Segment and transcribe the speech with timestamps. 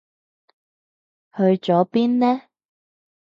[1.35, 2.41] 去咗邊呢？